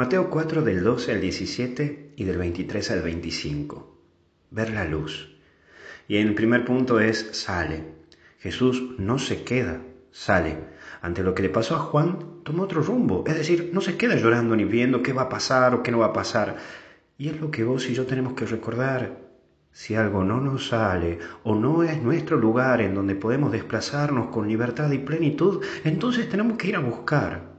[0.00, 3.98] Mateo 4 del 12 al 17 y del 23 al 25.
[4.50, 5.36] Ver la luz.
[6.08, 7.84] Y el primer punto es sale.
[8.38, 10.56] Jesús no se queda, sale.
[11.02, 13.24] Ante lo que le pasó a Juan, toma otro rumbo.
[13.26, 15.98] Es decir, no se queda llorando ni viendo qué va a pasar o qué no
[15.98, 16.56] va a pasar.
[17.18, 19.18] Y es lo que vos y yo tenemos que recordar.
[19.70, 24.48] Si algo no nos sale o no es nuestro lugar en donde podemos desplazarnos con
[24.48, 27.50] libertad y plenitud, entonces tenemos que ir a buscar,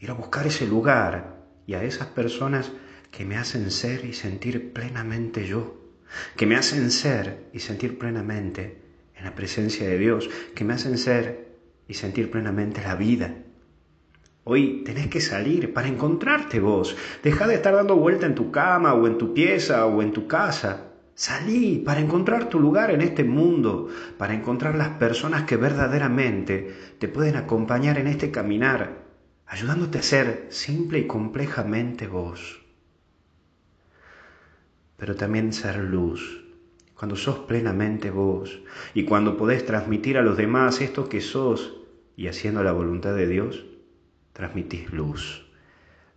[0.00, 1.33] ir a buscar ese lugar
[1.66, 2.72] y a esas personas
[3.10, 5.80] que me hacen ser y sentir plenamente yo,
[6.36, 8.82] que me hacen ser y sentir plenamente
[9.16, 11.54] en la presencia de Dios, que me hacen ser
[11.86, 13.34] y sentir plenamente la vida.
[14.42, 16.96] Hoy tenés que salir para encontrarte vos.
[17.22, 20.26] Deja de estar dando vuelta en tu cama o en tu pieza o en tu
[20.26, 20.90] casa.
[21.14, 23.88] Salí para encontrar tu lugar en este mundo,
[24.18, 29.03] para encontrar las personas que verdaderamente te pueden acompañar en este caminar
[29.54, 32.60] ayudándote a ser simple y complejamente vos.
[34.96, 36.44] Pero también ser luz,
[36.96, 38.58] cuando sos plenamente vos
[38.94, 41.76] y cuando podés transmitir a los demás esto que sos
[42.16, 43.64] y haciendo la voluntad de Dios,
[44.32, 45.48] transmitís luz.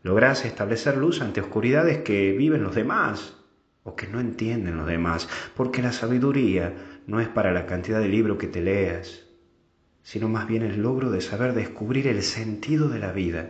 [0.01, 3.37] Lográs establecer luz ante oscuridades que viven los demás
[3.83, 6.73] o que no entienden los demás, porque la sabiduría
[7.05, 9.26] no es para la cantidad de libros que te leas,
[10.07, 13.49] sino más bien el logro de saber descubrir el sentido de la vida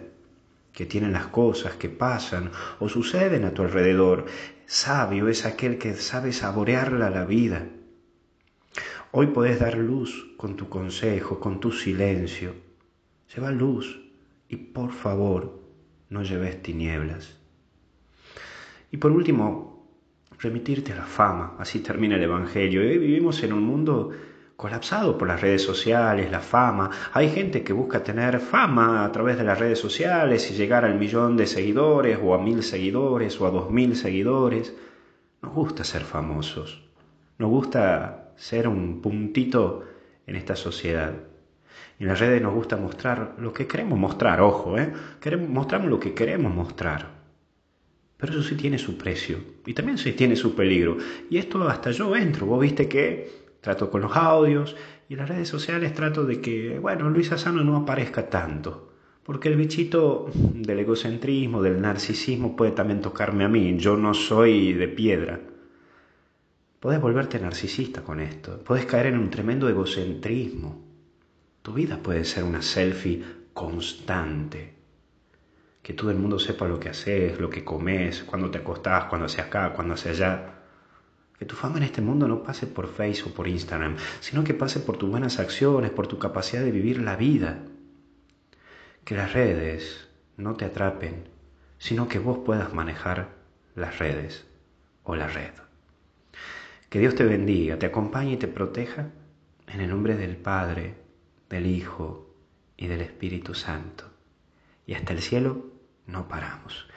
[0.74, 4.26] que tienen las cosas que pasan o suceden a tu alrededor.
[4.66, 7.68] Sabio es aquel que sabe saborearla la vida.
[9.12, 12.56] Hoy podés dar luz con tu consejo, con tu silencio.
[13.36, 14.02] Lleva luz
[14.50, 15.62] y por favor
[16.10, 17.38] no lleves tinieblas.
[18.90, 19.88] Y por último,
[20.40, 21.56] remitirte a la fama.
[21.60, 22.82] Así termina el Evangelio.
[22.82, 24.12] Hoy vivimos en un mundo
[24.58, 26.90] colapsado por las redes sociales, la fama.
[27.14, 30.98] Hay gente que busca tener fama a través de las redes sociales y llegar al
[30.98, 34.76] millón de seguidores o a mil seguidores o a dos mil seguidores.
[35.44, 36.84] Nos gusta ser famosos.
[37.38, 39.86] Nos gusta ser un puntito
[40.26, 41.14] en esta sociedad.
[42.00, 44.92] Y en las redes nos gusta mostrar lo que queremos mostrar, ojo, ¿eh?
[45.22, 47.16] Queremos, mostramos lo que queremos mostrar.
[48.18, 50.98] Pero eso sí tiene su precio y también sí tiene su peligro.
[51.30, 52.48] Y esto hasta yo entro.
[52.48, 54.78] Vos viste que trato con los audios
[55.10, 59.58] y las redes sociales trato de que, bueno, Luis Asano no aparezca tanto, porque el
[59.58, 65.42] bichito del egocentrismo, del narcisismo puede también tocarme a mí, yo no soy de piedra.
[66.80, 70.82] Puedes volverte narcisista con esto, puedes caer en un tremendo egocentrismo.
[71.62, 73.22] Tu vida puede ser una selfie
[73.54, 74.76] constante.
[75.82, 79.26] Que todo el mundo sepa lo que haces, lo que comes, cuando te acostás, cuando
[79.26, 80.57] haces acá, cuando haces allá.
[81.38, 84.54] Que tu fama en este mundo no pase por Facebook o por Instagram, sino que
[84.54, 87.60] pase por tus buenas acciones, por tu capacidad de vivir la vida.
[89.04, 91.30] Que las redes no te atrapen,
[91.78, 93.30] sino que vos puedas manejar
[93.76, 94.46] las redes
[95.04, 95.52] o la red.
[96.90, 99.10] Que Dios te bendiga, te acompañe y te proteja
[99.68, 100.96] en el nombre del Padre,
[101.50, 102.34] del Hijo
[102.78, 104.06] y del Espíritu Santo.
[104.86, 105.66] Y hasta el cielo
[106.06, 106.88] no paramos.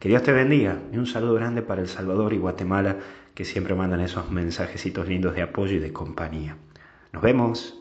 [0.00, 2.96] Que Dios te bendiga y un saludo grande para El Salvador y Guatemala
[3.34, 6.56] que siempre mandan esos mensajecitos lindos de apoyo y de compañía.
[7.12, 7.79] Nos vemos.